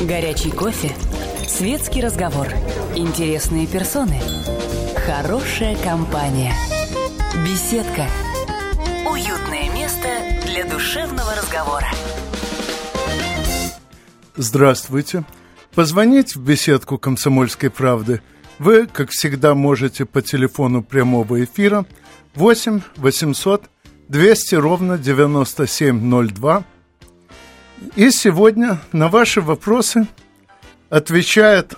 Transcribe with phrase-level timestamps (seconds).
[0.00, 0.94] Горячий кофе,
[1.48, 2.46] светский разговор,
[2.94, 4.20] интересные персоны,
[4.94, 6.54] хорошая компания,
[7.44, 8.06] беседка,
[9.10, 10.08] уютное место
[10.46, 11.88] для душевного разговора.
[14.36, 15.24] Здравствуйте.
[15.74, 18.22] Позвонить в беседку «Комсомольской правды»
[18.60, 21.86] вы, как всегда, можете по телефону прямого эфира
[22.36, 23.64] 8 800
[24.08, 26.64] 200 ровно 9702
[27.96, 30.06] и сегодня на ваши вопросы
[30.90, 31.74] отвечает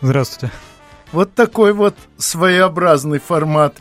[0.00, 0.52] Здравствуйте.
[1.16, 3.74] Вот такой вот своеобразный формат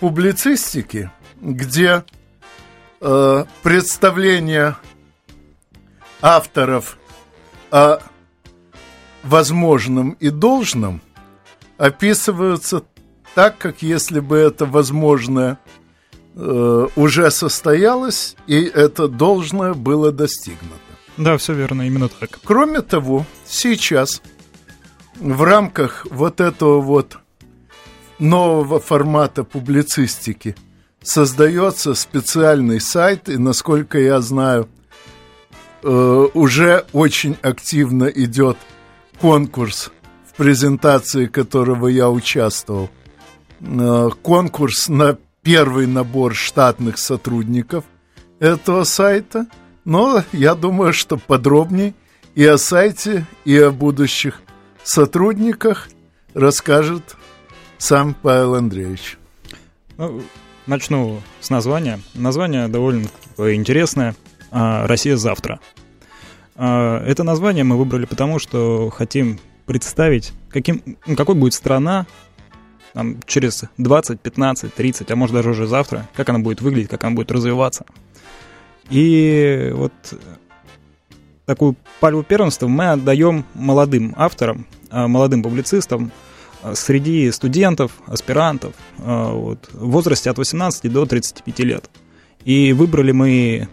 [0.00, 2.04] публицистики, где
[3.02, 4.78] э, представления
[6.22, 6.96] авторов
[7.70, 7.98] о
[9.22, 11.02] возможном и должном
[11.76, 12.82] описываются
[13.34, 15.58] так, как если бы это возможное
[16.34, 20.80] э, уже состоялось, и это должное было достигнуто.
[21.18, 22.40] Да, все верно, именно так.
[22.42, 24.22] Кроме того, сейчас
[25.20, 27.18] в рамках вот этого вот
[28.18, 30.56] нового формата публицистики
[31.02, 34.68] создается специальный сайт, и, насколько я знаю,
[35.82, 38.56] э, уже очень активно идет
[39.20, 39.90] конкурс,
[40.26, 42.90] в презентации которого я участвовал.
[43.60, 47.84] Э, конкурс на первый набор штатных сотрудников
[48.38, 49.46] этого сайта.
[49.84, 51.94] Но я думаю, что подробней
[52.34, 54.42] и о сайте, и о будущих
[54.88, 55.88] сотрудниках
[56.34, 57.16] расскажет
[57.78, 59.18] сам Павел Андреевич.
[59.96, 60.22] Ну,
[60.66, 62.00] начну с названия.
[62.14, 63.06] Название довольно
[63.38, 64.14] интересное.
[64.50, 65.60] А, «Россия завтра».
[66.56, 72.06] А, это название мы выбрали потому, что хотим представить, каким, ну, какой будет страна
[72.92, 77.04] там, через 20, 15, 30, а может даже уже завтра, как она будет выглядеть, как
[77.04, 77.86] она будет развиваться.
[78.88, 79.92] И вот
[81.50, 86.12] такую пальму первенства мы отдаем молодым авторам, а, молодым публицистам
[86.62, 91.90] а, среди студентов, аспирантов а, вот, в возрасте от 18 до 35 лет.
[92.44, 93.68] И выбрали мы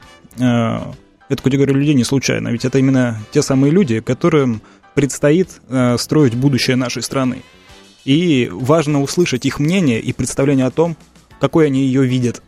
[1.29, 4.61] эту категорию людей не случайно, ведь это именно те самые люди, которым
[4.93, 5.49] предстоит
[5.97, 7.41] строить будущее нашей страны.
[8.05, 10.95] И важно услышать их мнение и представление о том,
[11.39, 12.43] какой они ее видят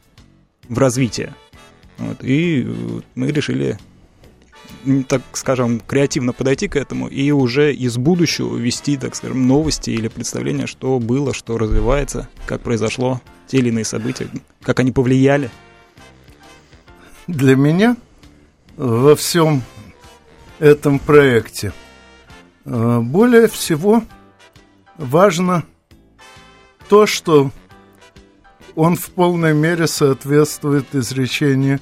[0.67, 1.33] в развитии.
[1.97, 2.67] Вот, и
[3.15, 3.79] мы решили
[5.07, 10.07] так скажем, креативно подойти к этому и уже из будущего вести, так скажем, новости или
[10.07, 14.29] представления, что было, что развивается, как произошло, те или иные события,
[14.61, 15.49] как они повлияли.
[17.27, 17.97] Для меня
[18.77, 19.61] во всем
[20.59, 21.73] этом проекте
[22.65, 24.03] э, более всего
[24.97, 25.63] важно
[26.87, 27.51] то, что
[28.75, 31.79] он в полной мере соответствует изречению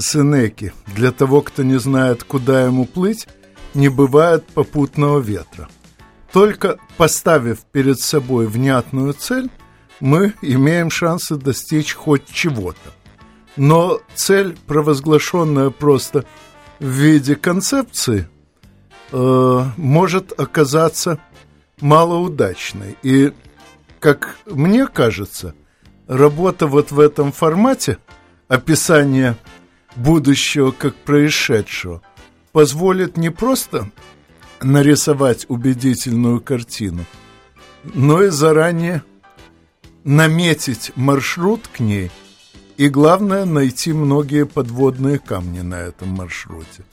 [0.00, 0.72] Сенеки.
[0.86, 3.28] Для того, кто не знает, куда ему плыть,
[3.74, 5.68] не бывает попутного ветра.
[6.32, 9.50] Только поставив перед собой внятную цель,
[10.00, 12.92] мы имеем шансы достичь хоть чего-то.
[13.56, 16.24] Но цель, провозглашенная просто
[16.80, 18.28] в виде концепции,
[19.12, 21.20] э, может оказаться
[21.80, 22.96] малоудачной.
[23.02, 23.32] И,
[24.00, 25.54] как мне кажется,
[26.08, 27.98] работа вот в этом формате
[28.48, 29.36] описания
[29.96, 32.02] будущего как происшедшего,
[32.52, 33.90] позволит не просто
[34.62, 37.04] нарисовать убедительную картину,
[37.82, 39.02] но и заранее
[40.04, 42.10] наметить маршрут к ней
[42.76, 46.84] и, главное, найти многие подводные камни на этом маршруте.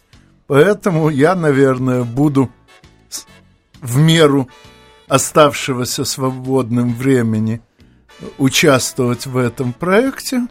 [0.47, 2.51] Поэтому я, наверное, буду
[3.81, 4.47] в меру
[5.07, 7.61] оставшегося свободным времени
[8.37, 10.47] участвовать в этом проекте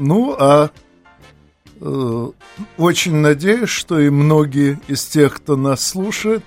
[0.00, 0.70] ну, а
[1.80, 2.30] э,
[2.78, 6.42] очень надеюсь, что и многие из тех, кто нас слушает,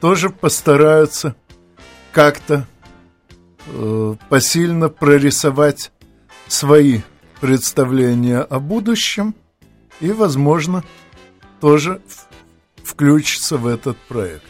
[0.00, 1.36] тоже постараются
[2.12, 2.66] как-то
[3.68, 5.92] э, посильно прорисовать
[6.48, 7.00] свои
[7.40, 9.34] представления о будущем
[10.00, 10.84] и, возможно,
[11.60, 12.02] тоже
[12.82, 14.44] включиться в этот проект.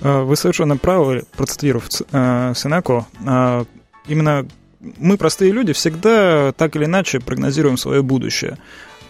[0.00, 3.06] А, вы совершенно правы, процитировав э, Сенеко.
[3.24, 3.64] А,
[4.06, 4.46] именно
[4.80, 8.58] мы, простые люди, всегда так или иначе прогнозируем свое будущее.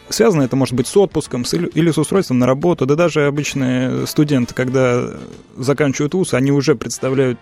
[0.08, 4.06] связано это может быть с отпуском с, или с устройством на работу, да даже обычные
[4.06, 5.10] студенты, когда
[5.56, 7.38] заканчивают вуз, они уже представляют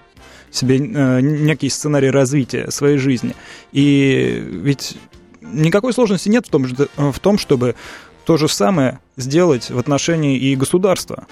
[0.51, 3.35] себе э, некий сценарий развития своей жизни.
[3.73, 4.97] И ведь
[5.43, 6.67] никакой сложности нет в том,
[6.97, 7.75] в том, чтобы
[8.25, 11.27] то же самое сделать в отношении и государства.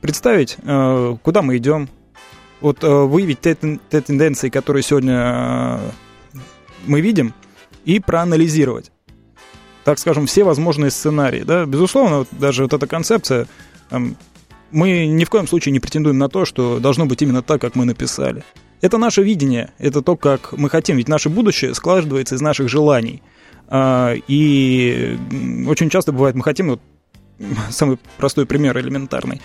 [0.00, 1.88] Представить, э, куда мы идем,
[2.60, 3.56] вот э, выявить те,
[3.90, 5.80] те тенденции, которые сегодня
[6.86, 7.34] мы видим,
[7.84, 8.92] и проанализировать
[9.84, 11.42] так скажем, все возможные сценарии.
[11.42, 11.64] Да?
[11.64, 13.46] Безусловно, даже вот эта концепция,
[13.88, 14.16] там,
[14.70, 17.74] мы ни в коем случае не претендуем на то, что должно быть именно так, как
[17.74, 18.44] мы написали.
[18.80, 23.22] Это наше видение, это то, как мы хотим, ведь наше будущее складывается из наших желаний.
[23.68, 25.18] А, и
[25.66, 26.80] очень часто бывает, мы хотим, вот,
[27.70, 29.40] самый простой пример элементарный,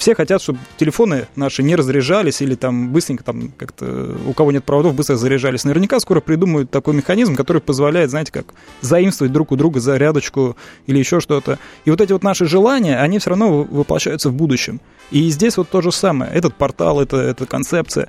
[0.00, 4.64] все хотят, чтобы телефоны наши не разряжались или там быстренько там как-то у кого нет
[4.64, 5.64] проводов быстро заряжались.
[5.64, 8.46] Наверняка скоро придумают такой механизм, который позволяет, знаете, как
[8.80, 10.56] заимствовать друг у друга зарядочку
[10.86, 11.58] или еще что-то.
[11.84, 14.80] И вот эти вот наши желания, они все равно воплощаются в будущем.
[15.10, 16.32] И здесь вот то же самое.
[16.32, 18.08] Этот портал, это, эта концепция.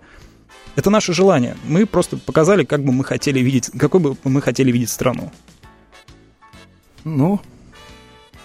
[0.77, 1.57] Это наше желание.
[1.65, 5.29] Мы просто показали, как бы мы хотели видеть, какой бы мы хотели видеть страну.
[7.03, 7.41] Ну,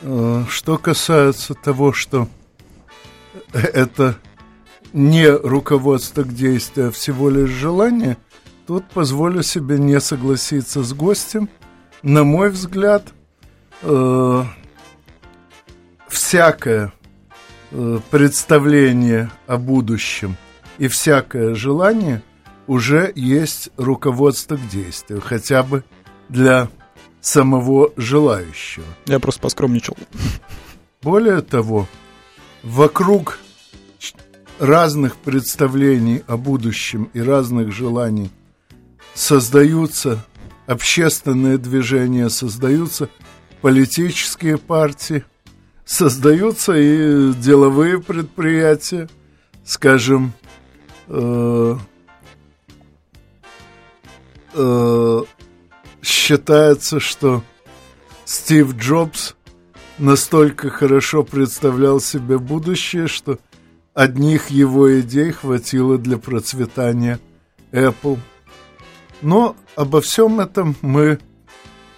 [0.02, 2.26] э, что касается того, что
[3.52, 4.16] это
[4.92, 8.16] не руководство к действию, а всего лишь желание,
[8.66, 11.48] тут позволю себе не согласиться с гостем.
[12.02, 13.12] На мой взгляд,
[13.82, 14.44] э,
[16.08, 16.92] всякое
[17.72, 20.36] э, представление о будущем
[20.78, 22.22] и всякое желание
[22.66, 25.84] уже есть руководство к действию, хотя бы
[26.28, 26.68] для
[27.20, 28.86] самого желающего.
[29.06, 29.96] Я просто поскромничал.
[31.02, 31.88] Более того,
[32.66, 33.38] вокруг
[34.58, 38.30] разных представлений о будущем и разных желаний
[39.14, 40.24] создаются
[40.66, 43.08] общественные движения, создаются
[43.62, 45.24] политические партии,
[45.84, 49.08] создаются и деловые предприятия,
[49.64, 50.32] скажем,
[51.06, 51.76] э,
[54.54, 55.22] э,
[56.02, 57.44] считается, что
[58.24, 59.35] Стив Джобс
[59.98, 63.38] настолько хорошо представлял себе будущее, что
[63.94, 67.18] одних его идей хватило для процветания
[67.72, 68.18] Apple.
[69.22, 71.18] Но обо всем этом мы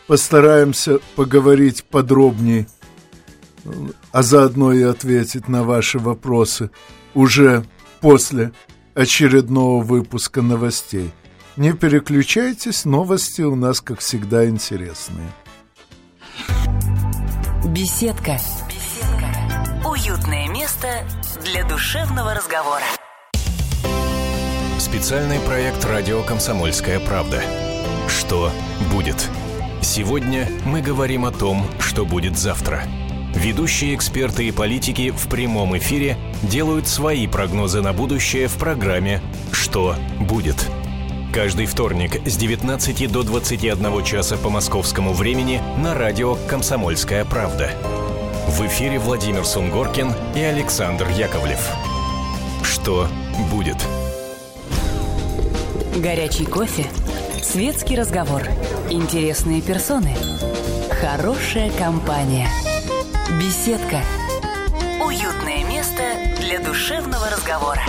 [0.07, 2.67] постараемся поговорить подробнее,
[4.13, 6.71] а заодно и ответить на ваши вопросы
[7.15, 7.65] уже
[8.01, 8.53] после
[8.95, 11.11] очередного выпуска новостей.
[11.57, 15.29] Не переключайтесь, новости у нас, как всегда, интересные.
[17.65, 18.39] Беседка.
[18.69, 19.85] Беседка.
[19.85, 20.89] Уютное место
[21.45, 22.85] для душевного разговора.
[24.79, 27.43] Специальный проект «Радио Комсомольская правда».
[28.09, 28.53] Что
[28.93, 29.29] будет?
[29.83, 32.85] Сегодня мы говорим о том, что будет завтра.
[33.35, 39.21] Ведущие эксперты и политики в прямом эфире делают свои прогнозы на будущее в программе
[39.51, 40.71] «Что будет?».
[41.39, 47.71] Каждый вторник с 19 до 21 часа по московскому времени на радио «Комсомольская правда».
[48.49, 51.71] В эфире Владимир Сунгоркин и Александр Яковлев.
[52.65, 53.07] Что
[53.53, 53.77] будет?
[55.99, 56.87] Горячий кофе,
[57.41, 58.43] светский разговор,
[58.91, 60.17] интересные персоны,
[60.91, 62.49] хорошая компания,
[63.41, 64.03] беседка,
[65.01, 66.03] уютное место
[66.41, 67.83] для душевного разговора.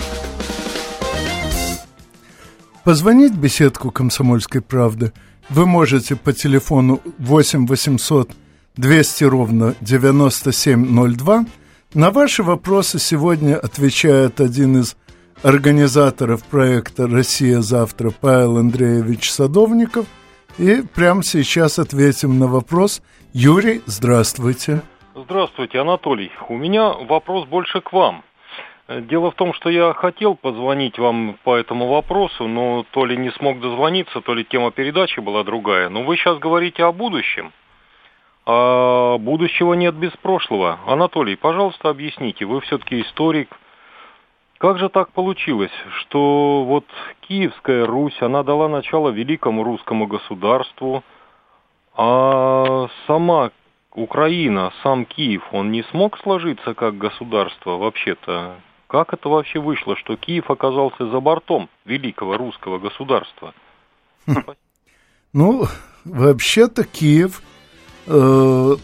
[2.84, 5.12] Позвонить в беседку «Комсомольской правды»
[5.50, 8.30] вы можете по телефону 8 800
[8.76, 11.44] 200 ровно 9702.
[11.92, 14.96] На ваши вопросы сегодня отвечает один из
[15.42, 20.06] организаторов проекта «Россия завтра» Павел Андреевич Садовников.
[20.56, 23.02] И прямо сейчас ответим на вопрос.
[23.34, 24.80] Юрий, здравствуйте.
[25.14, 26.30] Здравствуйте, Анатолий.
[26.48, 28.22] У меня вопрос больше к вам.
[28.90, 33.30] Дело в том, что я хотел позвонить вам по этому вопросу, но то ли не
[33.30, 35.88] смог дозвониться, то ли тема передачи была другая.
[35.88, 37.52] Но вы сейчас говорите о будущем.
[38.46, 40.80] А будущего нет без прошлого.
[40.86, 43.56] Анатолий, пожалуйста, объясните, вы все-таки историк.
[44.58, 45.70] Как же так получилось,
[46.00, 46.84] что вот
[47.20, 51.04] Киевская Русь, она дала начало великому русскому государству,
[51.94, 53.52] а сама
[53.94, 58.56] Украина, сам Киев, он не смог сложиться как государство вообще-то?
[58.90, 63.54] Как это вообще вышло, что Киев оказался за бортом великого русского государства?
[65.32, 65.68] Ну,
[66.04, 67.40] вообще-то Киев
[68.08, 68.76] э,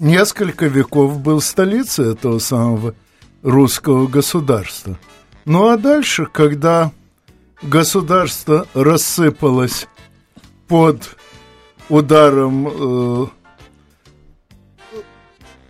[0.00, 2.96] несколько веков был столицей этого самого
[3.44, 4.98] русского государства.
[5.44, 6.90] Ну а дальше, когда
[7.62, 9.86] государство рассыпалось
[10.66, 11.16] под
[11.88, 13.26] ударом э,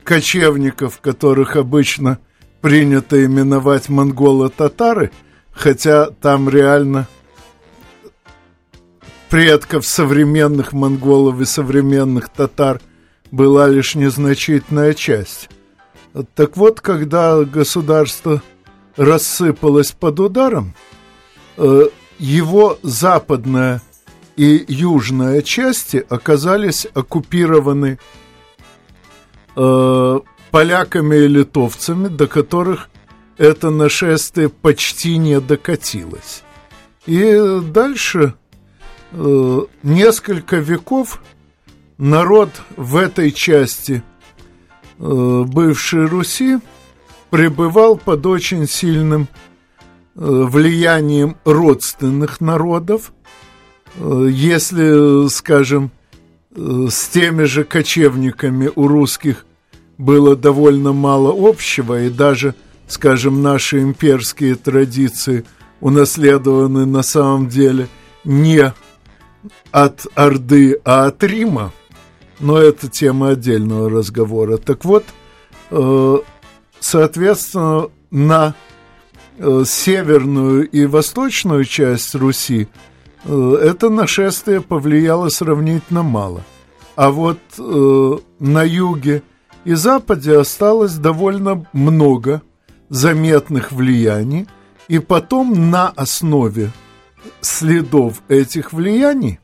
[0.02, 2.18] кочевников, которых обычно
[2.62, 5.10] принято именовать монголо-татары,
[5.50, 7.08] хотя там реально
[9.28, 12.80] предков современных монголов и современных татар
[13.30, 15.50] была лишь незначительная часть.
[16.34, 18.42] Так вот, когда государство
[18.96, 20.74] рассыпалось под ударом,
[21.56, 21.88] э,
[22.18, 23.82] его западная
[24.36, 27.98] и южная части оказались оккупированы
[29.56, 30.20] э,
[30.52, 32.90] поляками и литовцами, до которых
[33.38, 36.42] это нашествие почти не докатилось.
[37.06, 38.34] И дальше
[39.12, 41.22] э, несколько веков
[41.96, 44.02] народ в этой части
[44.98, 46.58] э, бывшей Руси
[47.30, 49.28] пребывал под очень сильным э,
[50.14, 53.14] влиянием родственных народов.
[53.96, 55.90] Э, если, скажем,
[56.54, 59.46] э, с теми же кочевниками у русских
[59.98, 62.54] было довольно мало общего, и даже,
[62.88, 65.44] скажем, наши имперские традиции
[65.80, 67.88] унаследованы на самом деле
[68.24, 68.72] не
[69.70, 71.72] от Орды, а от Рима,
[72.40, 74.58] но это тема отдельного разговора.
[74.58, 75.04] Так вот,
[75.70, 76.16] э,
[76.80, 78.54] соответственно, на
[79.38, 82.68] э, северную и восточную часть Руси
[83.24, 86.44] э, это нашествие повлияло сравнительно мало.
[86.94, 89.22] А вот на юге
[89.64, 92.42] и западе осталось довольно много
[92.88, 94.46] заметных влияний,
[94.88, 96.70] и потом на основе
[97.40, 99.38] следов этих влияний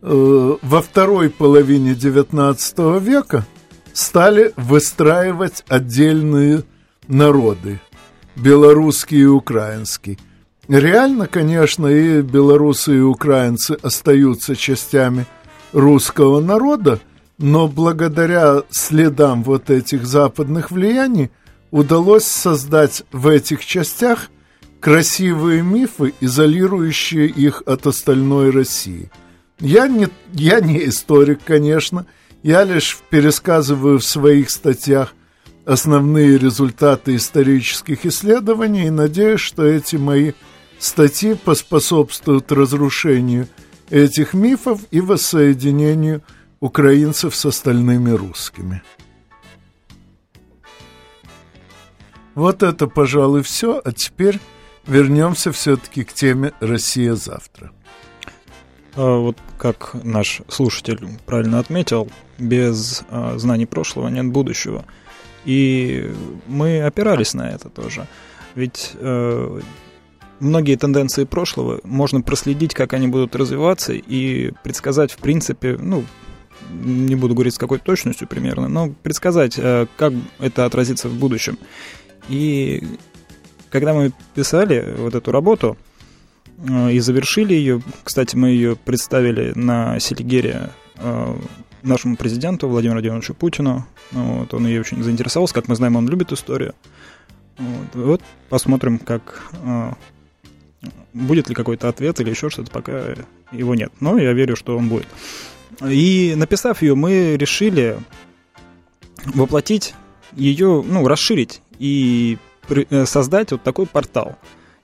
[0.00, 3.46] э, во второй половине XIX века
[3.92, 6.64] стали выстраивать отдельные
[7.06, 7.80] народы,
[8.36, 10.18] белорусский и украинский.
[10.68, 15.26] Реально, конечно, и белорусы, и украинцы остаются частями
[15.72, 17.00] русского народа,
[17.38, 21.30] но благодаря следам вот этих западных влияний
[21.70, 24.30] удалось создать в этих частях–
[24.82, 29.12] красивые мифы, изолирующие их от остальной России.
[29.60, 32.04] Я не, я не историк, конечно,
[32.42, 35.14] я лишь пересказываю в своих статьях
[35.64, 40.32] основные результаты исторических исследований и надеюсь, что эти мои
[40.80, 43.46] статьи поспособствуют разрушению
[43.88, 46.22] этих мифов и воссоединению
[46.62, 48.82] украинцев с остальными русскими.
[52.36, 53.82] Вот это, пожалуй, все.
[53.84, 54.38] А теперь
[54.86, 57.72] вернемся все-таки к теме «Россия завтра».
[58.94, 64.84] А вот как наш слушатель правильно отметил, без а, знаний прошлого нет будущего.
[65.44, 66.14] И
[66.46, 68.06] мы опирались на это тоже.
[68.54, 69.60] Ведь э,
[70.38, 76.04] многие тенденции прошлого можно проследить, как они будут развиваться, и предсказать, в принципе, ну,
[76.70, 81.58] не буду говорить с какой точностью примерно, но предсказать, э, как это отразится в будущем.
[82.28, 82.82] И
[83.70, 85.76] когда мы писали вот эту работу
[86.58, 91.36] э, и завершили ее, кстати, мы ее представили на Селигере э,
[91.82, 93.86] нашему президенту Владимиру Владимировичу Путину.
[94.12, 95.54] Вот, он ее очень заинтересовался.
[95.54, 96.74] Как мы знаем, он любит историю.
[97.58, 99.52] Вот, вот посмотрим, как
[101.12, 103.14] будет ли какой-то ответ или еще что-то, пока
[103.52, 103.92] его нет.
[104.00, 105.06] Но я верю, что он будет.
[105.88, 107.98] И написав ее, мы решили
[109.24, 109.94] воплотить
[110.32, 114.36] ее, ну, расширить и Э, создать вот такой портал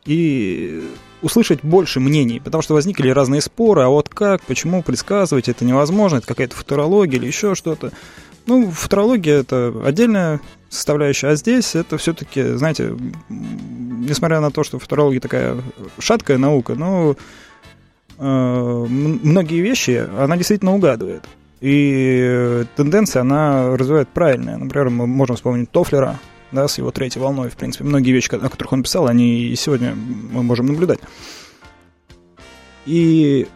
[0.05, 0.83] и
[1.23, 6.19] услышать больше мнений, потому что возникли разные споры, а вот как, почему предсказывать это невозможно,
[6.19, 7.93] это какая-то футурология или еще что-то.
[8.47, 10.41] Ну, футурология это отдельная
[10.71, 12.97] составляющая, а здесь это все-таки, знаете,
[13.29, 15.57] несмотря на то, что футурология такая
[15.99, 17.17] шаткая наука, но
[18.19, 21.25] многие вещи она действительно угадывает.
[21.61, 24.57] И тенденция, она развивает правильная.
[24.57, 26.19] Например, мы можем вспомнить Тофлера,
[26.53, 29.57] да, с его третьей волной, в принципе, многие вещи, о которых он писал, они и
[29.57, 31.01] сегодня мы можем наблюдать.
[32.87, 33.47] И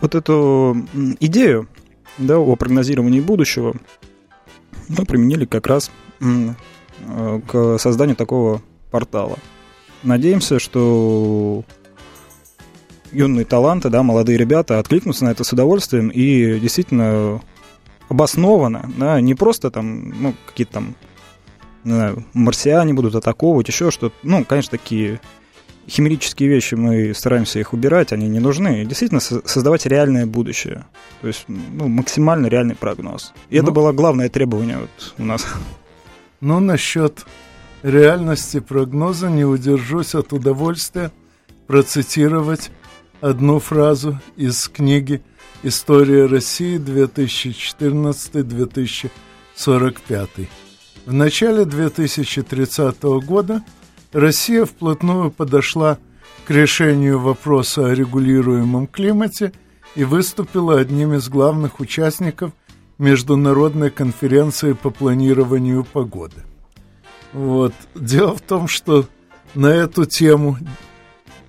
[0.00, 0.76] вот эту
[1.20, 1.68] идею
[2.18, 3.74] да, о прогнозировании будущего
[4.88, 8.60] мы применили как раз э, к созданию такого
[8.90, 9.38] портала.
[10.02, 11.64] Надеемся, что
[13.14, 17.40] юные таланты, да, молодые ребята откликнутся на это с удовольствием и действительно
[18.08, 20.94] обоснованно, да, не просто там, ну, какие-то там
[21.84, 24.14] не знаю, марсиане будут атаковывать, еще что-то.
[24.22, 25.20] Ну, конечно, такие
[25.86, 28.84] химерические вещи, мы стараемся их убирать, они не нужны.
[28.86, 30.86] действительно, создавать реальное будущее.
[31.20, 33.32] То есть, ну, максимально реальный прогноз.
[33.50, 35.46] И ну, это было главное требование вот у нас.
[36.40, 37.26] Ну, насчет
[37.82, 41.10] реальности прогноза не удержусь от удовольствия
[41.66, 42.70] процитировать
[43.24, 45.20] одну фразу из книги
[45.62, 49.10] «История России 2014-2015
[49.56, 50.28] 45.
[51.06, 53.64] В начале 2030 года
[54.12, 55.96] Россия вплотную подошла
[56.44, 59.54] к решению вопроса о регулируемом климате
[59.94, 62.52] и выступила одним из главных участников
[62.98, 66.42] Международной конференции по планированию погоды.
[67.32, 67.72] Вот.
[67.94, 69.06] Дело в том, что
[69.54, 70.58] на эту тему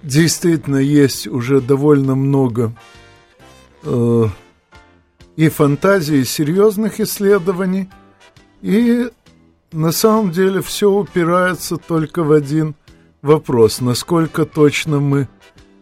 [0.06, 2.74] действительно есть уже довольно много
[3.84, 4.26] э,
[5.36, 7.90] и фантазии, и серьезных исследований,
[8.62, 9.10] и
[9.72, 12.76] на самом деле все упирается только в один
[13.22, 15.28] вопрос, насколько точно мы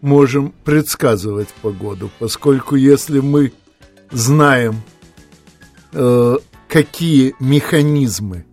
[0.02, 3.52] можем предсказывать погоду, поскольку если мы
[4.12, 4.82] знаем,
[5.92, 6.38] э,
[6.70, 8.46] какие механизмы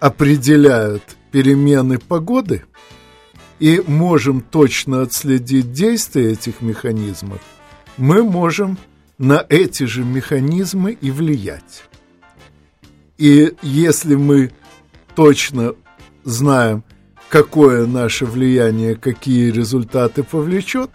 [0.00, 2.64] определяют перемены погоды,
[3.64, 7.40] и можем точно отследить действия этих механизмов,
[7.96, 8.76] мы можем
[9.16, 11.84] на эти же механизмы и влиять.
[13.16, 14.50] И если мы
[15.14, 15.76] точно
[16.24, 16.84] знаем,
[17.30, 20.90] какое наше влияние, какие результаты повлечет,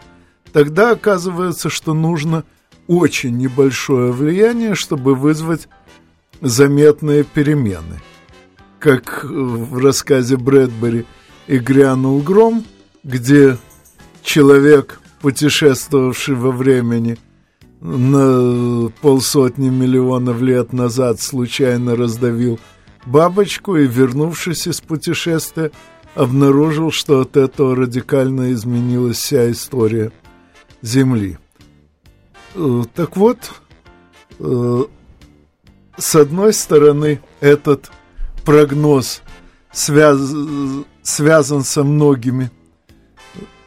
[0.54, 2.44] тогда оказывается, что нужно
[2.86, 5.68] очень небольшое влияние, чтобы вызвать
[6.40, 8.00] заметные перемены.
[8.78, 11.08] Как в рассказе Брэдбери
[11.50, 12.64] «И грянул гром»,
[13.04, 13.58] где
[14.22, 17.18] человек, путешествовавший во времени
[17.82, 22.60] на полсотни миллионов лет назад, случайно раздавил
[23.08, 25.72] бабочку и, вернувшись из путешествия,
[26.14, 30.12] обнаружил, что от этого радикально изменилась вся история
[30.84, 31.40] Земли.
[32.54, 33.40] Э, так вот,
[34.38, 34.84] э,
[35.98, 37.90] с одной стороны, этот
[38.46, 39.24] прогноз
[39.72, 40.20] связ...
[41.10, 42.52] связан со многими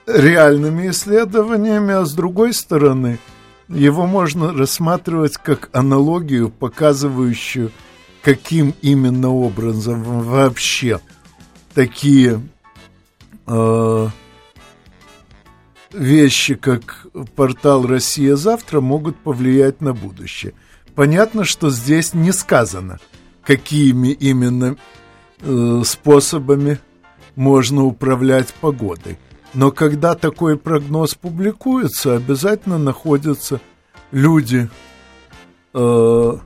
[0.06, 3.18] реальными исследованиями, а с другой стороны,
[3.68, 7.70] его можно рассматривать как аналогию, показывающую,
[8.22, 11.00] каким именно образом вообще
[11.74, 12.40] такие
[13.46, 14.08] э,
[15.92, 20.54] вещи, как портал «Россия завтра» могут повлиять на будущее.
[20.94, 22.98] Понятно, что здесь не сказано,
[23.44, 24.76] какими именно
[25.40, 26.78] э, способами
[27.36, 29.18] можно управлять погодой.
[29.54, 33.60] Но когда такой прогноз публикуется, обязательно находятся
[34.10, 34.68] люди,
[35.74, 36.36] э,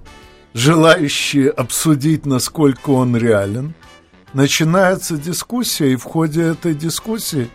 [0.55, 3.75] желающие обсудить, насколько он реален–
[4.37, 7.49] начинается дискуссия, и в ходе этой дискуссии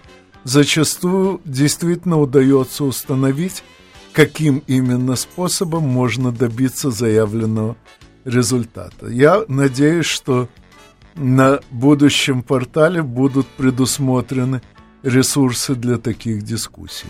[0.43, 3.63] зачастую действительно удается установить,
[4.13, 7.77] каким именно способом можно добиться заявленного
[8.25, 9.07] результата.
[9.07, 10.49] Я надеюсь, что
[11.15, 14.61] на будущем портале будут предусмотрены
[15.03, 17.07] ресурсы для таких дискуссий.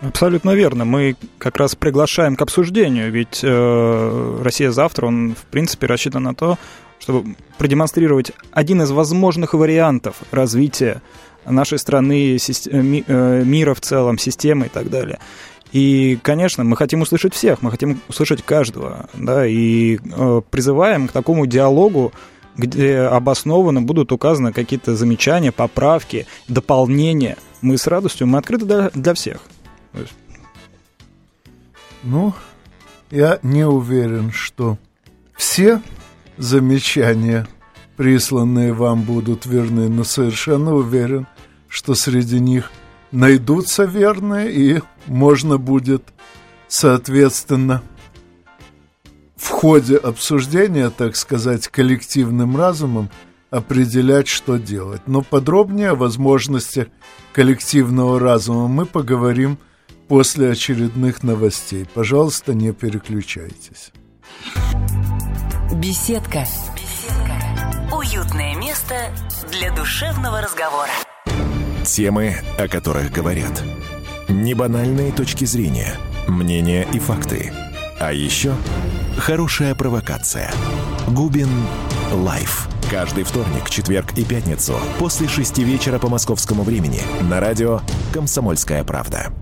[0.00, 0.84] Абсолютно верно.
[0.84, 6.34] Мы как раз приглашаем к обсуждению, ведь э, Россия завтра, он в принципе рассчитан на
[6.34, 6.56] то,
[7.00, 11.02] чтобы продемонстрировать один из возможных вариантов развития
[11.44, 12.38] нашей страны, э,
[12.70, 15.18] э, мира в целом, системы и так далее.
[15.72, 21.12] И, конечно, мы хотим услышать всех, мы хотим услышать каждого, да, и э, призываем к
[21.12, 22.12] такому диалогу,
[22.58, 27.38] где обоснованно будут указаны какие-то замечания, поправки, дополнения.
[27.62, 29.40] Мы с радостью, мы открыты для, для всех.
[32.02, 32.34] Ну,
[33.10, 34.76] я не уверен, что
[35.36, 35.80] все
[36.36, 37.46] замечания,
[37.96, 41.26] присланные вам, будут верны, но совершенно уверен,
[41.68, 42.70] что среди них
[43.12, 46.02] найдутся верные, и можно будет,
[46.66, 47.82] соответственно,
[49.38, 53.08] в ходе обсуждения, так сказать, коллективным разумом
[53.50, 55.02] определять, что делать.
[55.06, 56.88] Но подробнее о возможностях
[57.32, 59.58] коллективного разума мы поговорим
[60.08, 61.86] после очередных новостей.
[61.94, 63.92] Пожалуйста, не переключайтесь.
[65.74, 66.44] Беседка.
[66.74, 67.96] Беседка.
[67.96, 68.94] Уютное место
[69.52, 70.90] для душевного разговора.
[71.84, 73.62] Темы, о которых говорят.
[74.28, 75.94] Небанальные точки зрения,
[76.26, 77.52] мнения и факты.
[78.00, 78.54] А еще
[79.18, 80.50] хорошая провокация.
[81.08, 81.48] Губин
[82.12, 82.68] Live.
[82.90, 87.80] Каждый вторник, четверг и пятницу после шести вечера по московскому времени на радио
[88.12, 89.32] «Комсомольская правда».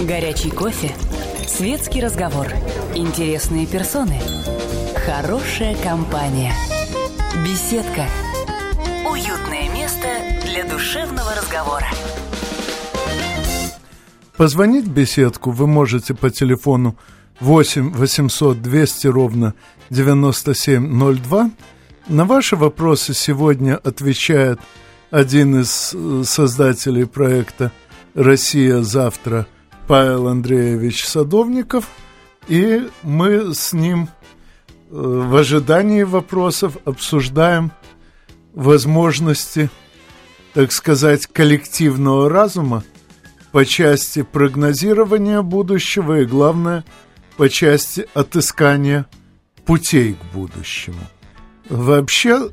[0.00, 0.90] Горячий кофе
[1.46, 2.48] Светский разговор.
[2.94, 4.18] Интересные персоны.
[5.06, 6.52] Хорошая компания.
[7.44, 8.06] Беседка.
[9.08, 10.08] Уютное место
[10.44, 11.86] для душевного разговора.
[14.36, 17.02] Позвонить в беседку вы можете по телефону 8
[17.40, 19.54] 800 200 ровно
[19.90, 21.50] 9702.
[22.08, 24.60] На ваши вопросы сегодня отвечает
[25.10, 27.72] один из э, создателей проекта
[28.14, 29.46] «Россия завтра»
[29.86, 31.88] Павел Андреевич Садовников,
[32.48, 34.08] и мы с ним
[34.92, 37.72] в ожидании вопросов обсуждаем
[38.54, 39.70] возможности,
[40.52, 42.84] так сказать, коллективного разума
[43.52, 46.84] по части прогнозирования будущего и, главное,
[47.36, 49.06] по части отыскания
[49.64, 51.00] путей к будущему.
[51.68, 52.50] Вообще,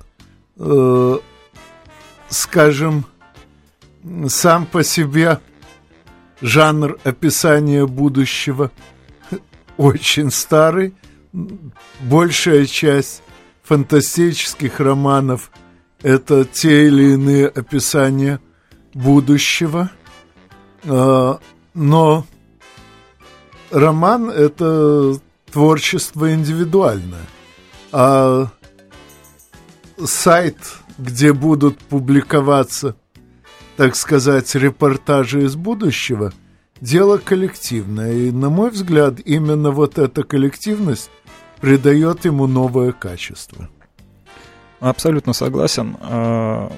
[0.58, 1.18] э,
[2.30, 3.06] скажем,
[4.28, 5.40] сам по себе
[6.42, 8.72] жанр описания будущего
[9.78, 10.94] очень старый.
[12.02, 13.22] Большая часть
[13.64, 15.52] фантастических романов–
[16.02, 18.40] это те или иные описания
[18.94, 19.92] будущего.
[20.86, 21.40] А,
[21.74, 22.26] но
[23.72, 25.16] роман– это
[25.52, 27.26] творчество индивидуальное.
[27.92, 28.48] А
[30.04, 30.58] сайт,
[30.98, 32.96] где будут публиковаться,
[33.78, 36.34] так сказать, репортажи из будущего,
[36.82, 38.14] дело коллективное.
[38.14, 41.10] И, на мой взгляд, именно вот эта коллективность
[41.60, 43.70] придает ему новое качество.
[44.80, 45.98] Абсолютно согласен.
[46.02, 46.72] А,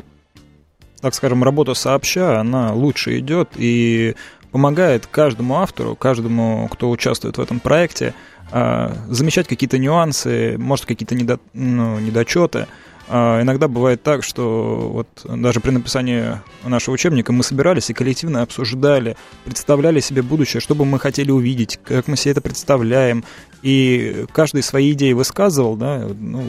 [1.01, 4.15] так скажем, работа сообща, она лучше идет и
[4.51, 8.13] помогает каждому автору, каждому, кто участвует в этом проекте,
[8.51, 12.67] а, замечать какие-то нюансы, может, какие-то недо, ну, недочеты.
[13.07, 18.41] А, иногда бывает так, что вот даже при написании нашего учебника мы собирались и коллективно
[18.41, 23.23] обсуждали, представляли себе будущее, что бы мы хотели увидеть, как мы себе это представляем,
[23.61, 26.43] и каждый свои идеи высказывал, да, ну,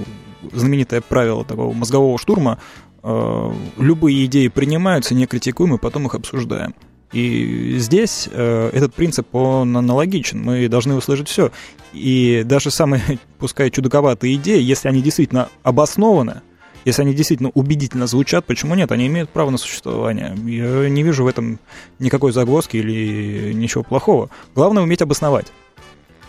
[0.53, 2.59] знаменитое правило такого мозгового штурма,
[3.03, 6.75] э, любые идеи принимаются, не критикуем, и потом их обсуждаем.
[7.13, 10.43] И здесь э, этот принцип, он аналогичен.
[10.43, 11.51] Мы должны услышать все.
[11.93, 16.41] И даже самые, пускай чудаковатые идеи, если они действительно обоснованы,
[16.85, 18.91] если они действительно убедительно звучат, почему нет?
[18.91, 20.35] Они имеют право на существование.
[20.47, 21.59] Я не вижу в этом
[21.99, 24.31] никакой загвоздки или ничего плохого.
[24.55, 25.47] Главное уметь обосновать,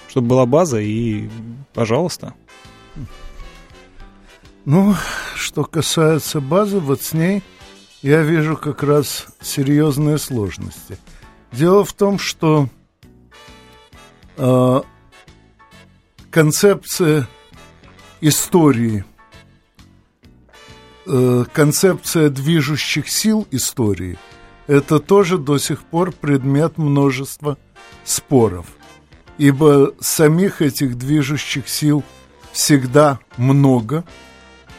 [0.07, 1.29] чтобы была база и,
[1.73, 2.33] пожалуйста.
[4.65, 4.95] Ну,
[5.35, 7.41] что касается базы, вот с ней
[8.03, 10.97] я вижу как раз серьезные сложности.
[11.53, 12.67] Дело в том, что
[14.35, 14.81] э,
[16.29, 17.29] концепция
[18.19, 19.05] истории,
[21.07, 24.19] э, концепция движущих сил истории,
[24.67, 27.57] это тоже до сих пор предмет множества
[28.03, 28.65] споров.
[29.37, 32.03] Ибо самих этих движущих сил
[32.51, 34.03] всегда много,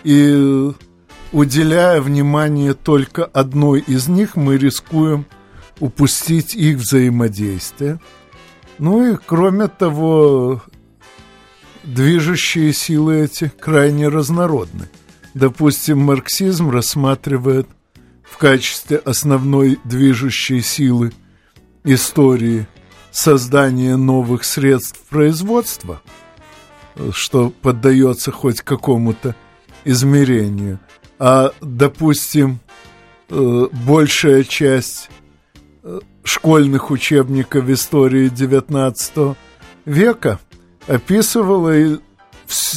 [0.04, 0.72] и
[1.34, 5.26] уделяя внимание только одной из них, мы рискуем
[5.80, 8.00] упустить их взаимодействие.
[8.78, 10.62] Ну и кроме того,
[11.82, 14.88] движущие силы эти крайне разнородны.
[15.34, 17.66] Допустим, марксизм рассматривает
[18.22, 21.12] в качестве основной движущей силы
[21.82, 22.68] истории
[23.10, 26.00] создание новых средств производства,
[27.10, 29.34] что поддается хоть какому-то
[29.84, 30.78] измерению–
[31.26, 32.60] а, допустим,
[33.30, 35.08] э, большая часть
[35.82, 39.34] э, школьных учебников истории XIX
[39.86, 40.38] века
[40.86, 41.98] описывала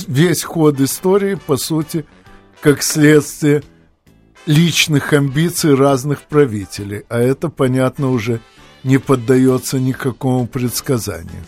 [0.08, 2.06] весь ход истории, по сути,
[2.62, 3.64] как следствие
[4.46, 8.40] личных амбиций разных правителей, а это, понятно, уже
[8.86, 11.44] не поддается никакому предсказанию.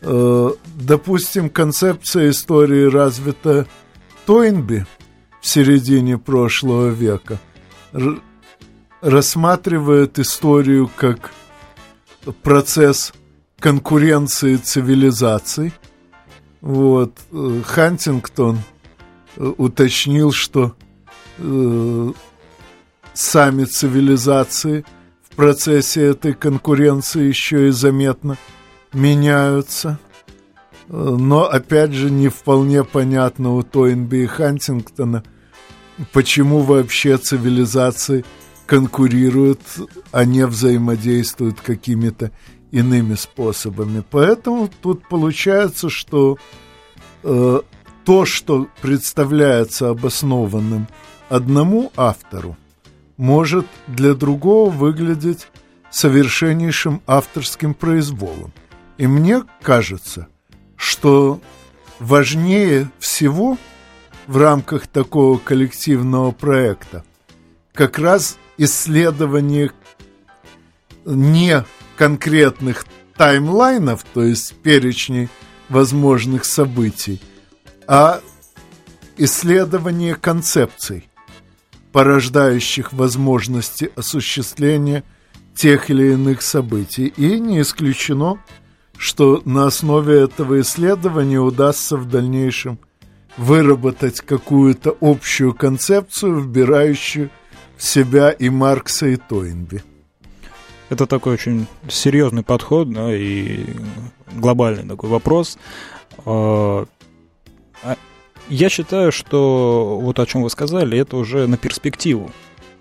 [0.00, 3.66] Э, допустим, концепция истории развита
[4.24, 4.86] Тойнби–
[5.42, 7.38] в середине прошлого века,
[9.00, 11.32] рассматривает историю как
[12.42, 13.12] процесс
[13.58, 15.72] конкуренции цивилизаций.
[16.60, 17.18] Вот.
[17.32, 18.60] Э, Хантингтон
[19.36, 20.76] э, уточнил, что
[21.38, 22.12] э,
[23.12, 24.84] сами цивилизации
[25.28, 28.36] в процессе этой конкуренции еще и заметно
[28.92, 29.98] меняются–
[30.88, 35.24] но, опять же, не вполне понятно у Тойнби и Хантингтона,
[36.12, 38.24] почему вообще цивилизации
[38.66, 39.60] конкурируют,
[40.12, 42.30] а не взаимодействуют какими-то
[42.70, 44.02] иными способами.
[44.10, 46.38] Поэтому тут получается, что
[47.22, 47.60] э,
[48.04, 50.88] то, что представляется обоснованным
[51.28, 52.56] одному автору,
[53.16, 55.48] может для другого выглядеть
[55.90, 58.52] совершеннейшим авторским произволом.
[58.96, 60.28] И мне кажется,
[60.82, 61.40] что
[62.00, 63.56] важнее всего
[64.26, 67.04] в рамках такого коллективного проекта
[67.72, 69.70] как раз исследование
[71.04, 71.64] не
[71.96, 72.84] конкретных
[73.16, 75.28] таймлайнов, то есть перечней
[75.68, 77.22] возможных событий,
[77.86, 78.20] а
[79.16, 81.08] исследование концепций,
[81.92, 85.04] порождающих возможности осуществления
[85.54, 87.06] тех или иных событий.
[87.16, 88.42] И не исключено,
[89.02, 92.78] что на основе этого исследования удастся в дальнейшем
[93.36, 97.28] выработать какую-то общую концепцию, вбирающую
[97.76, 99.82] в себя и Маркса, и Тойнби.
[100.88, 103.64] Это такой очень серьезный подход да, и
[104.36, 105.58] глобальный такой вопрос.
[106.24, 106.86] А,
[107.82, 107.96] а,
[108.48, 112.30] я считаю, что вот о чем вы сказали, это уже на перспективу.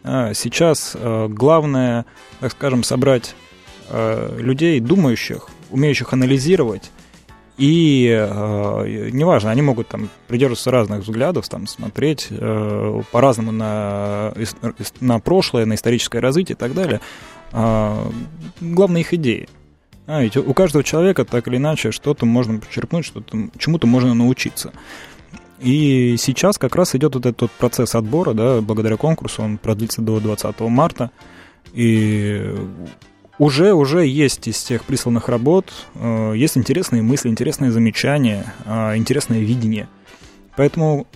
[0.04, 0.96] А, сейчас
[1.30, 2.06] главное,
[2.40, 3.36] так скажем, собрать
[3.90, 6.92] людей, думающих, умеющих анализировать,
[7.58, 14.34] и э, неважно, они могут там придерживаться разных взглядов, там смотреть э, по-разному на,
[15.00, 17.02] на прошлое, на историческое развитие и так далее.
[17.52, 18.10] Э,
[18.62, 19.48] главное их идеи.
[20.08, 24.74] А, ведь у каждого человека так или иначе что-то можно почерпнуть, что-то, чему-то можно научиться.
[25.60, 30.20] И сейчас как раз идет вот этот процесс отбора, да, благодаря конкурсу, он продлится до
[30.20, 31.12] 20 марта.
[31.74, 32.44] И
[33.42, 39.40] уже, уже есть из тех присланных работ, э, есть интересные мысли, интересные замечания, э, интересное
[39.40, 39.88] видение.
[40.56, 41.08] Поэтому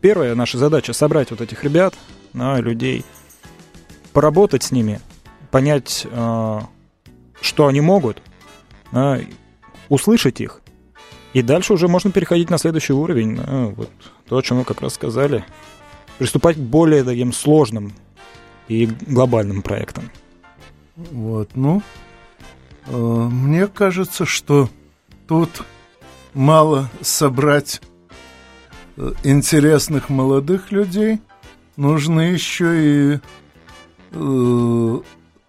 [0.00, 1.94] первая наша задача собрать вот этих ребят,
[2.34, 3.04] да, людей,
[4.12, 5.00] поработать с ними,
[5.50, 6.60] понять, э,
[7.40, 8.22] что они могут,
[8.92, 9.18] да,
[9.88, 10.62] услышать их,
[11.32, 13.38] и дальше уже можно переходить на следующий уровень.
[13.38, 13.90] Да, вот
[14.28, 15.44] то, о чем вы как раз сказали.
[16.18, 17.92] Приступать к более таким сложным
[18.68, 20.12] и глобальным проектам.
[20.96, 21.82] Вот, ну,
[22.86, 24.70] э, мне кажется, что
[25.28, 25.62] тут
[26.32, 27.82] мало собрать
[28.96, 31.20] э, интересных молодых людей,
[31.76, 33.20] нужно еще и
[34.12, 35.00] э,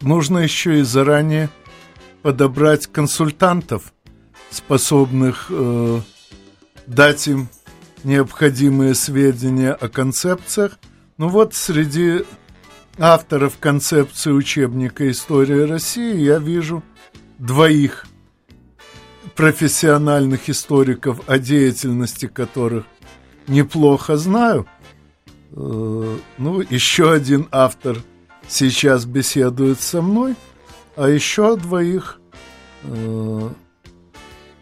[0.01, 1.49] нужно еще и заранее
[2.21, 3.93] подобрать консультантов,
[4.49, 6.01] способных э,
[6.87, 7.47] дать им
[8.03, 10.77] необходимые сведения о концепциях.
[11.17, 12.23] Ну вот среди
[12.99, 16.83] авторов концепции учебника «История России» я вижу
[17.37, 18.07] двоих
[19.35, 22.85] профессиональных историков, о деятельности которых
[23.47, 24.67] неплохо знаю.
[25.51, 27.97] Э, ну, еще один автор
[28.47, 30.35] сейчас беседует со мной,
[30.95, 32.19] а еще двоих
[32.83, 33.49] э,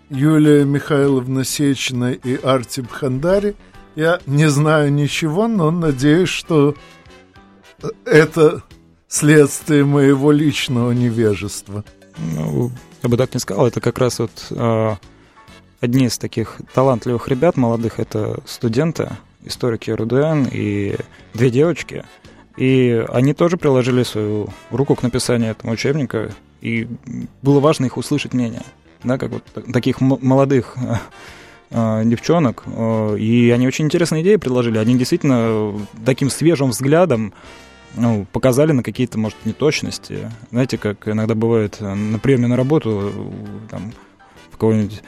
[0.09, 3.55] Юлия Михайловна Сечина и Арти Бхандари.
[3.95, 6.75] Я не знаю ничего, но надеюсь, что
[8.05, 8.63] это
[9.07, 11.83] следствие моего личного невежества.
[12.17, 12.71] Ну,
[13.03, 14.95] я бы так не сказал, это как раз вот э,
[15.81, 19.09] одни из таких талантливых ребят молодых, это студенты,
[19.43, 20.95] историки РУДН и
[21.33, 22.05] две девочки.
[22.57, 26.87] И они тоже приложили свою руку к написанию этого учебника, и
[27.41, 28.63] было важно их услышать мнение,
[29.03, 30.75] да, как вот таких молодых
[31.69, 35.73] э, девчонок, э, и они очень интересные идеи предложили, они действительно
[36.05, 37.33] таким свежим взглядом
[37.95, 40.31] ну, показали на какие-то, может, неточности.
[40.51, 43.11] Знаете, как иногда бывает э, на приеме на работу
[43.69, 43.93] там,
[44.49, 45.01] в какое-нибудь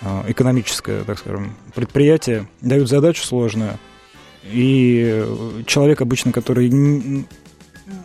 [0.00, 3.78] э, экономическое, так скажем, предприятие, дают задачу сложную,
[4.44, 5.24] и
[5.66, 7.24] человек обычно, который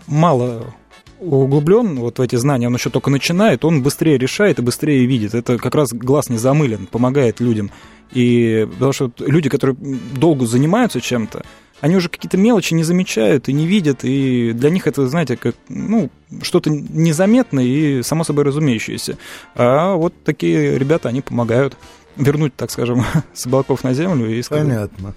[0.06, 0.74] мало
[1.20, 5.34] углублен вот в эти знания, он еще только начинает, он быстрее решает и быстрее видит.
[5.34, 7.72] Это как раз глаз не замылен, помогает людям.
[8.12, 9.76] И потому что люди, которые
[10.16, 11.44] долго занимаются чем-то,
[11.82, 15.56] они уже какие-то мелочи не замечают и не видят, и для них это, знаете, как,
[15.70, 16.10] ну,
[16.42, 19.18] что-то незаметное и само собой разумеющееся.
[19.56, 21.78] А вот такие ребята, они помогают
[22.16, 24.66] вернуть, так скажем, с на землю и сказать...
[24.66, 25.16] Понятно.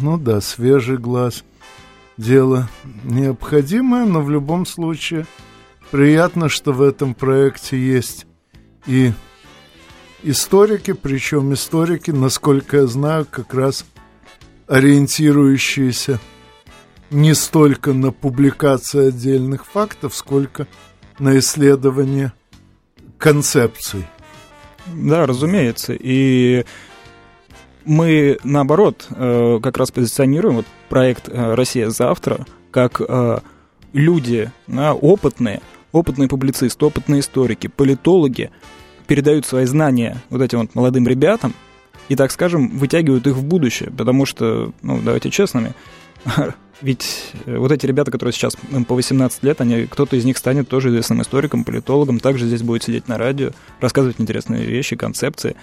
[0.00, 1.44] Ну да, свежий глаз.
[2.16, 2.68] Дело
[3.04, 5.26] необходимое, но в любом случае
[5.90, 8.26] приятно, что в этом проекте есть
[8.86, 9.12] и
[10.22, 13.86] историки, причем историки, насколько я знаю, как раз
[14.70, 16.20] ориентирующиеся
[17.10, 20.68] не столько на публикацию отдельных фактов, сколько
[21.18, 22.32] на исследование
[23.18, 24.06] концепций.
[24.86, 25.92] Да, разумеется.
[25.98, 26.64] И
[27.84, 33.40] мы, наоборот, э, как раз позиционируем вот проект э, «Россия завтра» как э,
[33.92, 38.52] люди опытные, опытные публицисты, опытные историки, политологи
[39.08, 41.54] передают свои знания вот этим вот молодым ребятам,
[42.10, 45.74] и, так скажем, вытягивают их в будущее, потому что, ну, давайте честными,
[46.82, 50.36] ведь э, вот эти ребята, которые сейчас им по 18 лет, они, кто-то из них
[50.36, 55.54] станет тоже известным историком, политологом, также здесь будет сидеть на радио, рассказывать интересные вещи, концепции.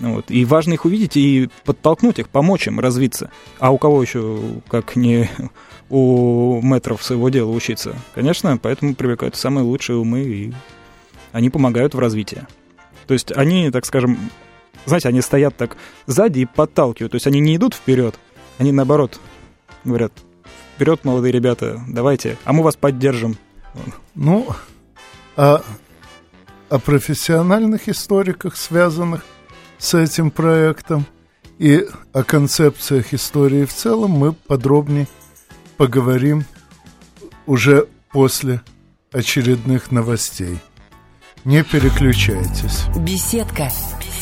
[0.00, 0.24] Вот.
[0.28, 3.30] И важно их увидеть и подтолкнуть их, помочь им развиться.
[3.60, 5.30] А у кого еще, как не
[5.88, 7.94] у метров своего дела учиться?
[8.16, 10.52] Конечно, поэтому привлекают самые лучшие умы, и
[11.30, 12.44] они помогают в развитии.
[13.06, 14.18] То есть они, так скажем,
[14.86, 17.12] знаете, они стоят так сзади и подталкивают.
[17.12, 18.14] То есть они не идут вперед,
[18.58, 19.20] они наоборот
[19.84, 20.12] говорят,
[20.74, 23.36] вперед, молодые ребята, давайте, а мы вас поддержим.
[24.14, 24.48] Ну,
[25.36, 25.62] а
[26.68, 29.24] о профессиональных историках, связанных
[29.78, 31.06] с этим проектом,
[31.62, 35.06] И о концепциях истории в целом мы подробнее
[35.76, 36.44] поговорим
[37.46, 38.62] уже после
[39.12, 40.58] очередных новостей.
[41.44, 42.86] Не переключайтесь.
[42.96, 43.70] Беседка.
[44.00, 44.21] Беседка.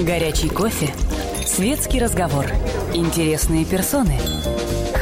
[0.00, 0.92] Горячий кофе,
[1.46, 2.46] светский разговор,
[2.94, 4.18] интересные персоны,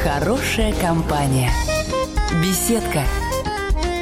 [0.03, 1.51] хорошая компания,
[2.43, 3.03] беседка,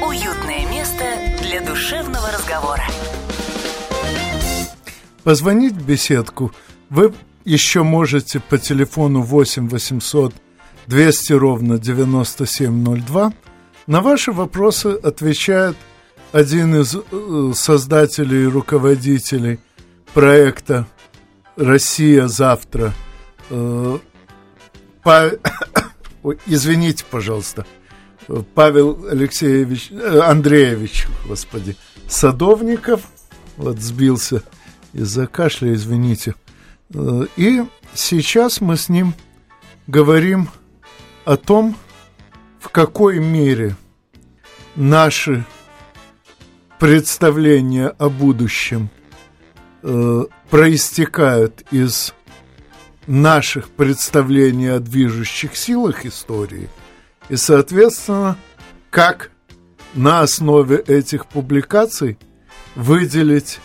[0.06, 1.04] уютное место
[1.42, 2.82] для душевного разговора.
[5.24, 6.52] Позвонить в беседку
[6.90, 10.34] вы еще можете по телефону 8 800
[10.86, 13.32] 200 ровно 9702.
[13.86, 15.76] На ваши вопросы отвечает
[16.32, 19.60] один из э, создателей и руководителей
[20.14, 20.86] проекта
[21.56, 22.92] «Россия завтра».
[23.50, 23.98] Э,
[26.46, 27.66] Извините, пожалуйста.
[28.54, 33.02] Павел Алексеевич, э, Андреевич, господи, Садовников,
[33.56, 34.42] вот сбился
[34.92, 36.34] из-за кашля, извините.
[36.94, 37.62] Э, И
[37.94, 39.14] сейчас мы с ним
[39.86, 40.48] говорим
[41.24, 41.76] о том,
[42.60, 43.76] в какой мере
[44.76, 45.44] наши
[46.78, 48.90] представления о будущем
[49.82, 52.14] э, проистекают из
[53.06, 56.68] наших представлений о движущих силах истории,
[57.28, 58.36] и, соответственно,
[58.90, 59.30] как
[59.94, 62.18] на основе этих публикаций
[62.74, 63.58] выделить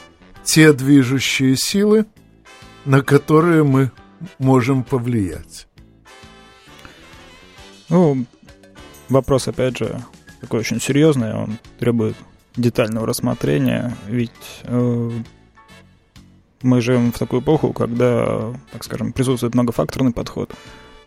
[0.43, 2.05] те движущие силы,
[2.85, 3.91] на которые мы
[4.39, 5.67] можем повлиять.
[7.89, 8.25] Ну,
[9.09, 10.03] вопрос, опять же,
[10.41, 12.15] такой очень серьезный, он требует
[12.55, 14.31] детального рассмотрения, ведь
[14.63, 15.11] э,
[16.65, 20.51] мы живем в такую эпоху, когда, так скажем, присутствует многофакторный подход.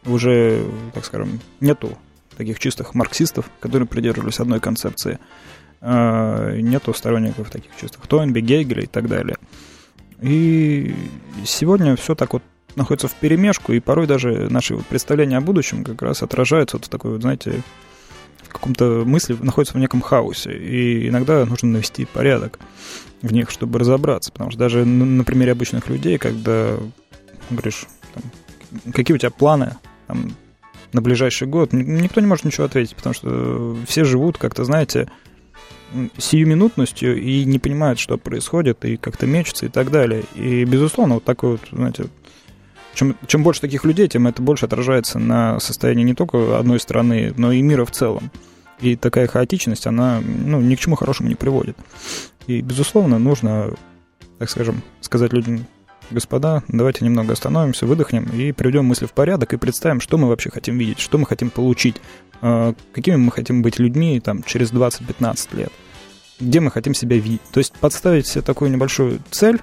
[0.07, 1.99] Уже, так скажем, нету
[2.37, 5.19] таких чистых марксистов, которые придерживались одной концепции.
[5.81, 9.37] Э, нету сторонников таких чистых Тойнби, Гегеля и так далее.
[10.21, 10.95] И
[11.45, 12.43] сегодня все так вот
[12.77, 16.87] находится в перемешку, и порой даже наши вот представления о будущем как раз отражаются вот
[16.87, 17.63] в такой вот, знаете,
[18.49, 20.57] каком-то мысли находятся в неком хаосе.
[20.57, 22.59] И иногда нужно навести порядок
[23.23, 24.33] в них, чтобы разобраться.
[24.33, 26.77] Потому что даже на, на примере обычных людей, когда
[27.51, 30.33] говоришь, там, какие у тебя планы там,
[30.93, 35.09] на ближайший год, никто не может ничего ответить, потому что все живут как-то, знаете,
[36.17, 40.25] сиюминутностью и не понимают, что происходит, и как-то мечутся и так далее.
[40.35, 42.07] И, безусловно, вот такой вот, знаете,
[42.99, 47.33] чем, чем больше таких людей, тем это больше отражается на состоянии не только одной страны,
[47.37, 48.33] но и мира в целом.
[48.81, 51.77] И такая хаотичность, она ну, ни к чему хорошему не приводит.
[52.49, 53.71] И, безусловно, нужно,
[54.41, 55.65] так скажем, сказать людям,
[56.11, 60.51] господа, давайте немного остановимся, выдохнем и приведем мысли в порядок и представим, что мы вообще
[60.51, 61.97] хотим видеть, что мы хотим получить,
[62.43, 65.73] э, какими мы хотим быть людьми там, через 20-15 лет,
[66.41, 67.43] где мы хотим себя видеть.
[67.53, 69.61] То есть подставить себе такую небольшую цель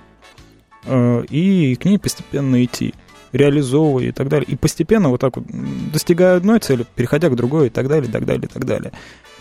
[0.86, 2.94] э, и к ней постепенно идти
[3.36, 4.48] реализовывая и так далее.
[4.48, 5.46] И постепенно вот так вот,
[5.92, 8.92] достигая одной цели, переходя к другой и так далее, и так далее, и так далее.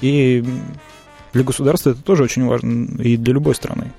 [0.01, 0.45] И
[1.33, 3.93] для государства это тоже очень важно, и для любой страны.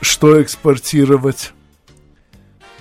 [0.00, 1.52] что экспортировать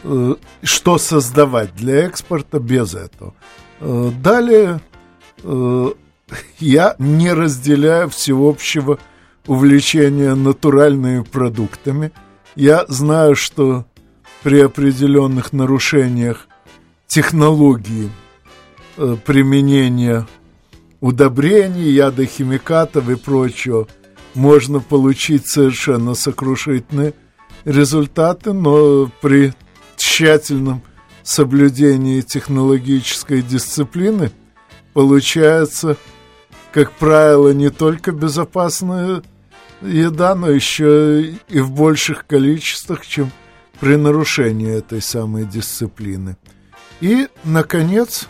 [0.04, 3.34] э, что создавать для экспорта без этого.
[3.80, 4.82] Э, далее
[5.44, 5.88] э,
[6.60, 9.00] я не разделяю всеобщего
[9.46, 12.12] увлечения натуральными продуктами.
[12.56, 13.86] Я знаю, что
[14.44, 16.48] при определенных нарушениях
[17.08, 18.10] технологии
[19.26, 20.28] применения
[21.00, 23.88] удобрений, ядохимикатов и прочего
[24.38, 27.14] можно получить совершенно сокрушительные
[27.66, 29.54] результаты, но при
[29.98, 30.82] тщательном
[31.24, 34.32] соблюдении технологической дисциплины
[34.94, 35.98] получается,
[36.72, 39.24] как правило, не только безопасная
[39.82, 43.32] еда, но еще и в больших количествах, чем
[43.80, 46.38] при нарушении этой самой дисциплины.
[47.02, 48.28] И, наконец,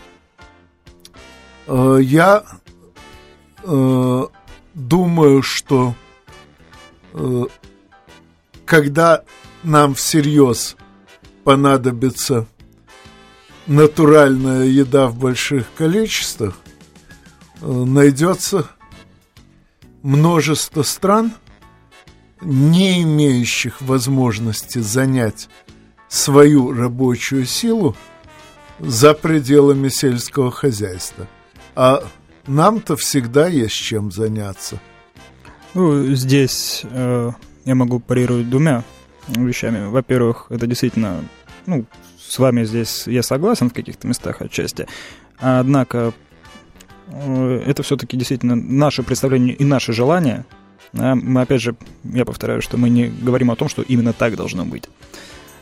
[1.67, 2.43] э, я
[3.63, 4.25] э,
[4.77, 5.95] думаю, что
[7.13, 7.45] э,
[8.65, 9.23] когда
[9.63, 10.75] нам всерьез
[11.43, 12.45] понадобится
[13.65, 16.55] натуральная еда в больших количествах,
[17.61, 18.69] найдется
[20.03, 21.33] множество стран,
[22.39, 25.49] не имеющих возможности занять
[26.07, 27.95] свою рабочую силу
[28.79, 31.27] за пределами сельского хозяйства.
[31.75, 32.03] А
[32.47, 34.79] нам-то всегда есть чем заняться.
[35.73, 37.31] Ну, здесь э,
[37.65, 38.83] я могу парировать двумя
[39.27, 39.87] вещами.
[39.87, 41.23] Во-первых, это действительно,
[41.65, 41.85] ну,
[42.17, 44.87] с вами здесь я согласен в каких-то местах отчасти.
[45.37, 46.13] Однако
[47.07, 50.45] э, это все-таки действительно наше представление и наше желание.
[50.93, 54.35] А мы, опять же, я повторяю, что мы не говорим о том, что именно так
[54.35, 54.89] должно быть.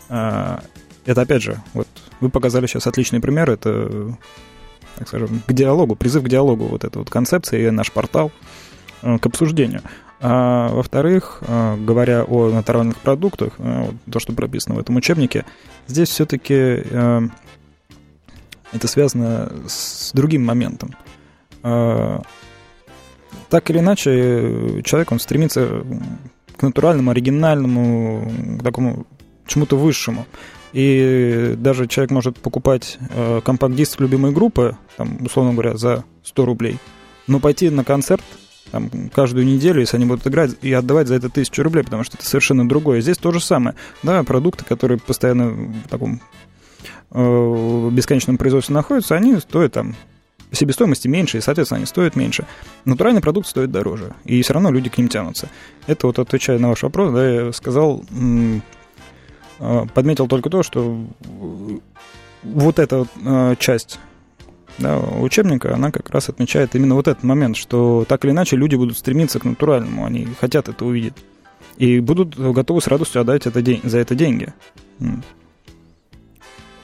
[0.09, 0.63] А,
[1.05, 1.88] это, опять же, вот
[2.19, 3.49] вы показали сейчас отличный пример.
[3.49, 4.15] Это,
[4.97, 8.31] так скажем, к диалогу, призыв к диалогу вот эта вот концепция и наш портал
[9.01, 9.81] э, к обсуждению.
[10.21, 15.45] А, во-вторых, э, говоря о натуральных продуктах, э, то, что прописано в этом учебнике,
[15.87, 16.83] здесь все-таки
[18.71, 20.95] это связано с другим моментом.
[21.61, 22.23] Так
[23.69, 25.83] или иначе, человек, он стремится
[26.57, 29.05] к натуральному, оригинальному, к такому
[29.47, 30.25] чему-то высшему.
[30.76, 36.80] И даже человек может покупать э, компакт-диск любимой группы, там, условно говоря, за 100 рублей,
[37.28, 38.21] но пойти на концерт
[38.71, 42.17] там, каждую неделю, если они будут играть, и отдавать за это тысячу рублей, потому что
[42.17, 42.99] это совершенно другое.
[42.99, 43.78] Здесь то же самое.
[44.03, 46.19] Да, продукты, которые постоянно в таком
[47.11, 49.95] э, бесконечном производстве находятся, они стоят там
[50.51, 52.47] себестоимости меньше, и, соответственно, они стоят меньше.
[52.84, 55.49] Натуральный продукт стоит дороже, и все равно люди к ним тянутся.
[55.88, 58.03] Это вот отвечая на ваш вопрос, да, я сказал,
[59.58, 61.06] подметил только то, что
[62.43, 63.99] вот эта а, часть
[64.78, 68.76] да, учебника, она как раз отмечает именно вот этот момент, что так или иначе люди
[68.76, 71.14] будут стремиться к натуральному, они хотят это увидеть.
[71.78, 74.53] И будут готовы с радостью отдать это день, за это деньги.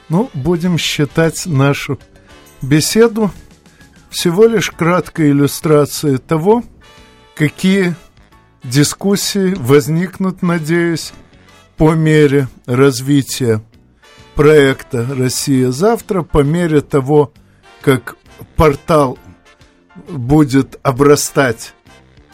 [0.08, 1.98] Ну, будем считать нашу
[2.60, 3.30] беседу
[4.10, 6.62] всего лишь краткой иллюстрацией того,
[7.34, 7.94] какие
[8.62, 11.12] дискуссии возникнут, надеюсь,
[11.82, 13.60] по мере развития
[14.36, 17.32] проекта «Россия завтра», по мере того,
[17.80, 18.16] как
[18.54, 19.18] портал
[20.08, 21.74] будет обрастать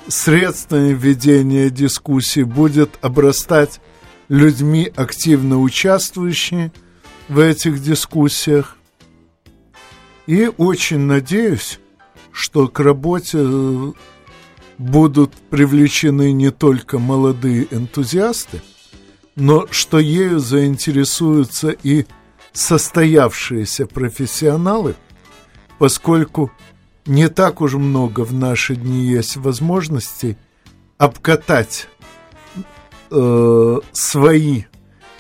[0.07, 3.81] средствами ведения дискуссий, будет обрастать
[4.29, 6.71] людьми, активно участвующими
[7.31, 8.77] в этих дискуссиях.
[10.27, 11.81] И очень надеюсь,
[12.33, 13.47] что к работе
[14.77, 18.61] будут привлечены не только молодые энтузиасты,
[19.39, 22.07] но что ею заинтересуются и
[22.53, 24.97] состоявшиеся профессионалы,
[25.79, 26.51] поскольку
[27.07, 30.37] не так уж много в наши дни есть возможностей
[30.99, 31.89] обкатать
[33.11, 34.65] э, свои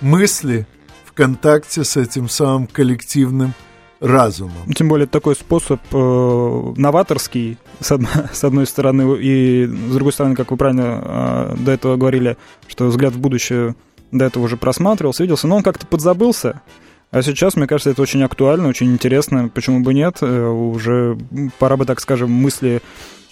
[0.00, 0.66] мысли
[1.04, 3.54] в контакте с этим самым коллективным
[4.00, 4.72] разумом.
[4.74, 8.02] Тем более такой способ э, новаторский, с, од-
[8.32, 12.86] с одной стороны, и с другой стороны, как вы правильно э, до этого говорили, что
[12.86, 13.76] взгляд в будущее
[14.10, 16.62] до этого уже просматривался, виделся, но он как-то подзабылся.
[17.10, 19.48] А сейчас, мне кажется, это очень актуально, очень интересно.
[19.48, 20.18] Почему бы нет?
[20.20, 21.18] Э, уже
[21.58, 22.82] пора бы, так скажем, мысли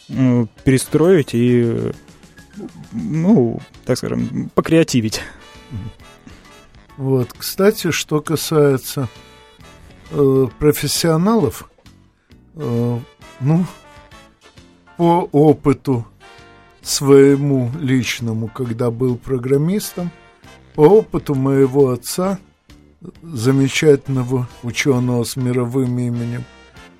[0.08, 1.92] э, перестроить и,
[2.92, 5.20] ну, так скажем, покреативить.
[6.96, 9.08] Вот, кстати, что касается
[10.10, 11.70] э, профессионалов,
[12.54, 12.98] э,
[13.40, 13.66] ну,
[14.96, 16.06] по опыту
[16.80, 20.10] своему личному, когда был программистом,
[20.76, 22.38] по опыту моего отца,
[23.22, 26.44] замечательного ученого с мировым именем,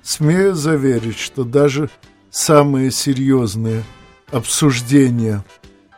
[0.01, 1.89] смею заверить, что даже
[2.31, 3.83] самые серьезные
[4.31, 5.45] обсуждения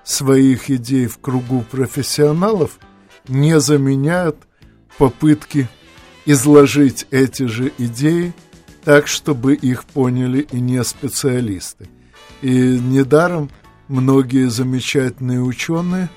[0.04, 2.80] своих идей в кругу профессионалов
[3.28, 4.38] не заменяют
[4.98, 5.70] попытки
[6.26, 8.34] изложить эти же идеи
[8.84, 11.88] так, чтобы их поняли и не специалисты.
[12.42, 13.50] И недаром
[13.88, 16.10] многие замечательные ученые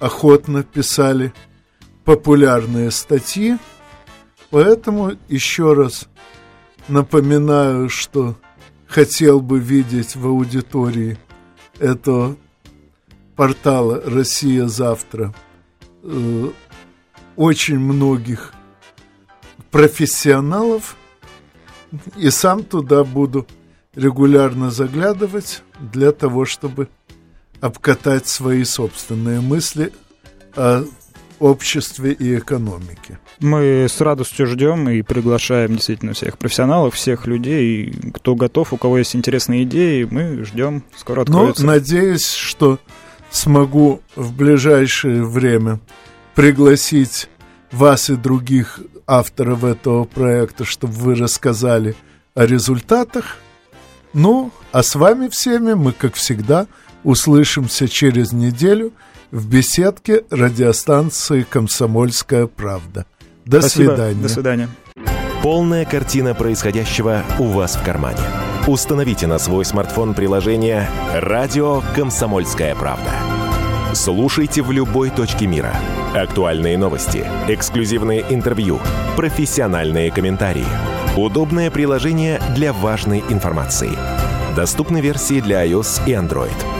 [0.00, 1.32] охотно писали
[2.04, 3.56] популярные статьи,
[4.50, 6.08] поэтому еще раз
[6.88, 8.34] напоминаю, что
[8.86, 11.18] хотел бы видеть в аудитории
[11.78, 12.36] этого
[13.36, 15.32] портала «Россия завтра»
[16.02, 16.50] э,
[17.36, 18.52] очень многих
[19.70, 20.96] профессионалов,
[22.16, 23.46] и сам туда буду
[23.94, 26.88] регулярно заглядывать для того, чтобы
[27.60, 29.92] обкатать свои собственные мысли
[30.56, 30.84] о
[31.38, 33.18] обществе и экономике.
[33.40, 38.98] Мы с радостью ждем и приглашаем действительно всех профессионалов, всех людей, кто готов, у кого
[38.98, 41.62] есть интересные идеи, мы ждем, скоро ну, откроется.
[41.64, 42.78] Ну, надеюсь, что
[43.30, 45.80] смогу в ближайшее время
[46.34, 47.28] пригласить
[47.72, 51.96] вас и других авторов этого проекта, чтобы вы рассказали
[52.34, 53.38] о результатах.
[54.12, 56.66] Ну, а с вами всеми мы, как всегда,
[57.04, 58.92] услышимся через неделю
[59.30, 63.06] в беседке радиостанции «Комсомольская правда».
[63.44, 63.92] До Спасибо.
[63.92, 64.22] свидания.
[64.22, 64.68] До свидания.
[65.42, 68.20] Полная картина происходящего у вас в кармане.
[68.66, 73.10] Установите на свой смартфон приложение «Радио Комсомольская правда».
[73.94, 75.74] Слушайте в любой точке мира.
[76.14, 78.78] Актуальные новости, эксклюзивные интервью,
[79.16, 80.66] профессиональные комментарии.
[81.16, 83.90] Удобное приложение для важной информации.
[84.54, 86.79] Доступны версии для iOS и Android.